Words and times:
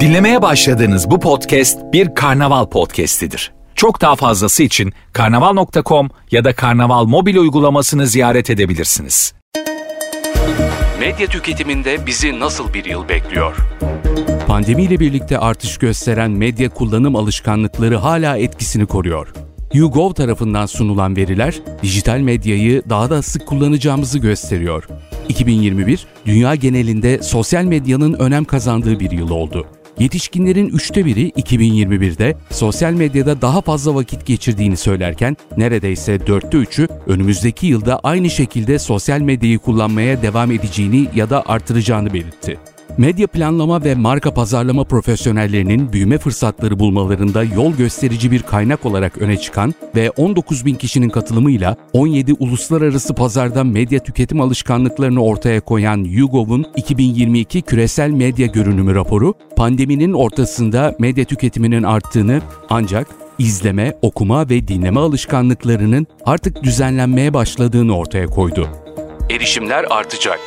Dinlemeye 0.00 0.42
başladığınız 0.42 1.10
bu 1.10 1.20
podcast 1.20 1.78
bir 1.92 2.14
karnaval 2.14 2.66
podcastidir. 2.66 3.52
Çok 3.74 4.00
daha 4.00 4.16
fazlası 4.16 4.62
için 4.62 4.92
karnaval.com 5.12 6.10
ya 6.30 6.44
da 6.44 6.54
karnaval 6.54 7.04
mobil 7.04 7.36
uygulamasını 7.36 8.06
ziyaret 8.06 8.50
edebilirsiniz. 8.50 9.34
Medya 11.00 11.26
tüketiminde 11.26 12.06
bizi 12.06 12.40
nasıl 12.40 12.74
bir 12.74 12.84
yıl 12.84 13.08
bekliyor? 13.08 13.56
Pandemiyle 14.46 15.00
birlikte 15.00 15.38
artış 15.38 15.78
gösteren 15.78 16.30
medya 16.30 16.68
kullanım 16.68 17.16
alışkanlıkları 17.16 17.96
hala 17.96 18.36
etkisini 18.38 18.86
koruyor. 18.86 19.32
YouGov 19.74 20.12
tarafından 20.12 20.66
sunulan 20.66 21.16
veriler 21.16 21.54
dijital 21.82 22.18
medyayı 22.18 22.82
daha 22.88 23.10
da 23.10 23.22
sık 23.22 23.46
kullanacağımızı 23.46 24.18
gösteriyor. 24.18 24.88
2021, 25.28 26.06
dünya 26.26 26.54
genelinde 26.54 27.22
sosyal 27.22 27.64
medyanın 27.64 28.14
önem 28.14 28.44
kazandığı 28.44 29.00
bir 29.00 29.10
yıl 29.10 29.30
oldu. 29.30 29.66
Yetişkinlerin 29.98 30.68
üçte 30.68 31.04
biri 31.04 31.30
2021'de 31.30 32.36
sosyal 32.50 32.92
medyada 32.92 33.42
daha 33.42 33.60
fazla 33.60 33.94
vakit 33.94 34.26
geçirdiğini 34.26 34.76
söylerken 34.76 35.36
neredeyse 35.56 36.26
dörtte 36.26 36.58
üçü 36.58 36.88
önümüzdeki 37.06 37.66
yılda 37.66 38.00
aynı 38.02 38.30
şekilde 38.30 38.78
sosyal 38.78 39.20
medyayı 39.20 39.58
kullanmaya 39.58 40.22
devam 40.22 40.50
edeceğini 40.50 41.08
ya 41.14 41.30
da 41.30 41.42
artıracağını 41.46 42.14
belirtti. 42.14 42.58
Medya 42.98 43.26
planlama 43.26 43.84
ve 43.84 43.94
marka 43.94 44.34
pazarlama 44.34 44.84
profesyonellerinin 44.84 45.92
büyüme 45.92 46.18
fırsatları 46.18 46.78
bulmalarında 46.78 47.42
yol 47.42 47.72
gösterici 47.72 48.30
bir 48.30 48.42
kaynak 48.42 48.86
olarak 48.86 49.18
öne 49.18 49.36
çıkan 49.36 49.74
ve 49.96 50.10
19 50.10 50.66
bin 50.66 50.74
kişinin 50.74 51.08
katılımıyla 51.08 51.76
17 51.92 52.34
uluslararası 52.38 53.14
pazarda 53.14 53.64
medya 53.64 54.02
tüketim 54.02 54.40
alışkanlıklarını 54.40 55.24
ortaya 55.24 55.60
koyan 55.60 56.04
YouGov'un 56.04 56.66
2022 56.76 57.62
küresel 57.62 58.10
medya 58.10 58.46
görünümü 58.46 58.94
raporu, 58.94 59.34
pandeminin 59.56 60.12
ortasında 60.12 60.96
medya 60.98 61.24
tüketiminin 61.24 61.82
arttığını 61.82 62.40
ancak 62.70 63.06
izleme, 63.38 63.98
okuma 64.02 64.48
ve 64.48 64.68
dinleme 64.68 65.00
alışkanlıklarının 65.00 66.06
artık 66.24 66.62
düzenlenmeye 66.62 67.34
başladığını 67.34 67.96
ortaya 67.96 68.26
koydu. 68.26 68.68
Erişimler 69.30 69.84
artacak. 69.90 70.40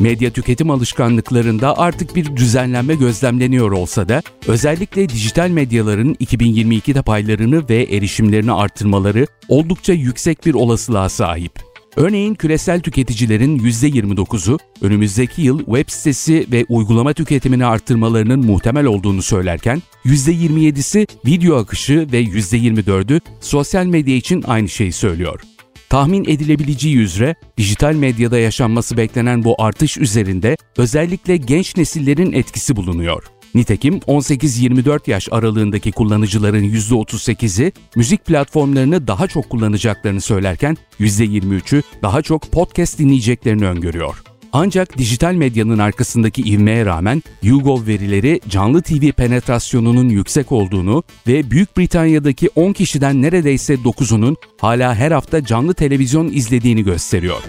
Medya 0.00 0.30
tüketim 0.30 0.70
alışkanlıklarında 0.70 1.78
artık 1.78 2.16
bir 2.16 2.36
düzenlenme 2.36 2.94
gözlemleniyor 2.94 3.72
olsa 3.72 4.08
da 4.08 4.22
özellikle 4.46 5.08
dijital 5.08 5.48
medyaların 5.48 6.14
2022'de 6.14 7.02
paylarını 7.02 7.68
ve 7.68 7.82
erişimlerini 7.82 8.52
arttırmaları 8.52 9.26
oldukça 9.48 9.92
yüksek 9.92 10.46
bir 10.46 10.54
olasılığa 10.54 11.08
sahip. 11.08 11.52
Örneğin 11.96 12.34
küresel 12.34 12.80
tüketicilerin 12.80 13.58
%29'u 13.58 14.58
önümüzdeki 14.82 15.42
yıl 15.42 15.58
web 15.58 15.88
sitesi 15.88 16.46
ve 16.52 16.64
uygulama 16.68 17.12
tüketimini 17.12 17.66
arttırmalarının 17.66 18.46
muhtemel 18.46 18.84
olduğunu 18.84 19.22
söylerken 19.22 19.82
%27'si 20.04 21.06
video 21.26 21.56
akışı 21.56 22.06
ve 22.12 22.22
%24'ü 22.22 23.20
sosyal 23.40 23.86
medya 23.86 24.16
için 24.16 24.44
aynı 24.46 24.68
şeyi 24.68 24.92
söylüyor. 24.92 25.40
Tahmin 25.88 26.24
edilebileceği 26.24 26.98
üzere 26.98 27.34
dijital 27.56 27.94
medyada 27.94 28.38
yaşanması 28.38 28.96
beklenen 28.96 29.44
bu 29.44 29.62
artış 29.62 29.98
üzerinde 29.98 30.56
özellikle 30.76 31.36
genç 31.36 31.76
nesillerin 31.76 32.32
etkisi 32.32 32.76
bulunuyor. 32.76 33.24
Nitekim 33.54 33.94
18-24 33.94 35.10
yaş 35.10 35.28
aralığındaki 35.30 35.92
kullanıcıların 35.92 36.64
%38'i 36.64 37.72
müzik 37.96 38.24
platformlarını 38.24 39.06
daha 39.06 39.26
çok 39.26 39.50
kullanacaklarını 39.50 40.20
söylerken 40.20 40.76
%23'ü 41.00 41.82
daha 42.02 42.22
çok 42.22 42.52
podcast 42.52 42.98
dinleyeceklerini 42.98 43.66
öngörüyor. 43.66 44.22
Ancak 44.52 44.98
dijital 44.98 45.34
medyanın 45.34 45.78
arkasındaki 45.78 46.42
ivmeye 46.42 46.86
rağmen 46.86 47.22
YouGov 47.42 47.86
verileri 47.86 48.40
canlı 48.48 48.82
TV 48.82 49.12
penetrasyonunun 49.12 50.08
yüksek 50.08 50.52
olduğunu 50.52 51.02
ve 51.26 51.50
Büyük 51.50 51.76
Britanya'daki 51.76 52.48
10 52.56 52.72
kişiden 52.72 53.22
neredeyse 53.22 53.74
9'unun 53.74 54.36
hala 54.60 54.94
her 54.94 55.12
hafta 55.12 55.44
canlı 55.44 55.74
televizyon 55.74 56.28
izlediğini 56.28 56.84
gösteriyor. 56.84 57.42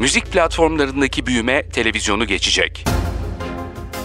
Müzik 0.00 0.26
platformlarındaki 0.26 1.26
büyüme 1.26 1.68
televizyonu 1.68 2.26
geçecek. 2.26 2.84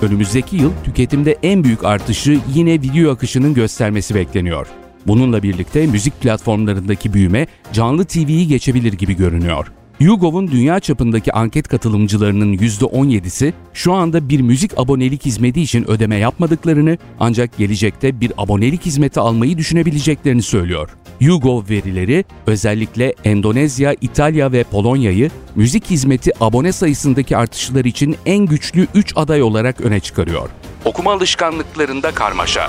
Önümüzdeki 0.02 0.56
yıl 0.56 0.72
tüketimde 0.84 1.38
en 1.44 1.64
büyük 1.64 1.86
artışı 1.86 2.40
yine 2.56 2.74
video 2.74 3.12
akışının 3.12 3.54
göstermesi 3.54 4.16
bekleniyor. 4.16 4.68
Bununla 5.08 5.44
birlikte 5.44 5.88
müzik 5.88 6.22
platformlarındaki 6.22 7.14
büyüme 7.14 7.48
canlı 7.74 8.06
TV'yi 8.06 8.48
geçebilir 8.48 8.94
gibi 8.94 9.16
görünüyor. 9.16 9.72
YouGov'un 10.02 10.48
dünya 10.48 10.80
çapındaki 10.80 11.34
anket 11.34 11.68
katılımcılarının 11.68 12.54
%17'si 12.58 13.54
şu 13.74 13.94
anda 13.94 14.30
bir 14.30 14.42
müzik 14.42 14.80
abonelik 14.80 15.26
hizmeti 15.26 15.62
için 15.62 15.92
ödeme 15.92 16.16
yapmadıklarını 16.16 16.98
ancak 17.20 17.58
gelecekte 17.58 18.22
bir 18.22 18.32
abonelik 18.38 18.86
hizmeti 18.86 19.20
almayı 19.20 19.58
düşünebileceklerini 19.58 20.42
söylüyor. 20.42 20.90
YouGov 21.20 21.70
verileri 21.70 22.26
özellikle 22.48 23.16
Endonezya, 23.24 23.96
İtalya 24.02 24.52
ve 24.52 24.64
Polonya'yı 24.64 25.32
müzik 25.56 25.90
hizmeti 25.90 26.32
abone 26.44 26.72
sayısındaki 26.72 27.38
artışlar 27.38 27.86
için 27.86 28.16
en 28.26 28.46
güçlü 28.46 28.88
3 28.96 29.14
aday 29.16 29.42
olarak 29.42 29.82
öne 29.82 30.00
çıkarıyor. 30.00 30.50
Okuma 30.86 31.14
alışkanlıklarında 31.14 32.12
karmaşa. 32.12 32.68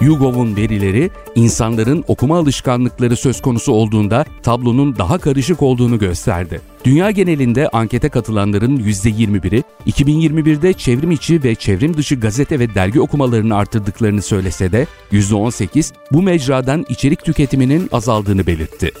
YouGov'un 0.00 0.56
verileri 0.56 1.10
insanların 1.34 2.04
okuma 2.08 2.38
alışkanlıkları 2.38 3.16
söz 3.16 3.42
konusu 3.42 3.72
olduğunda 3.72 4.24
tablonun 4.42 4.96
daha 4.96 5.18
karışık 5.18 5.62
olduğunu 5.62 5.98
gösterdi. 5.98 6.60
Dünya 6.84 7.10
genelinde 7.10 7.68
ankete 7.68 8.08
katılanların 8.08 8.76
%21'i 8.76 9.62
2021'de 9.86 10.72
çevrim 10.72 11.10
içi 11.10 11.44
ve 11.44 11.54
çevrim 11.54 11.96
dışı 11.96 12.14
gazete 12.14 12.58
ve 12.58 12.74
dergi 12.74 13.00
okumalarını 13.00 13.56
artırdıklarını 13.56 14.22
söylese 14.22 14.72
de 14.72 14.86
%18 15.12 15.92
bu 16.12 16.22
mecradan 16.22 16.84
içerik 16.88 17.24
tüketiminin 17.24 17.88
azaldığını 17.92 18.46
belirtti. 18.46 18.92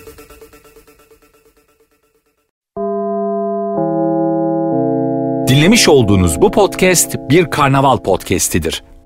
Dinlemiş 5.48 5.88
olduğunuz 5.88 6.40
bu 6.40 6.50
podcast 6.50 7.16
bir 7.30 7.50
karnaval 7.50 7.98
podcastidir. 7.98 8.82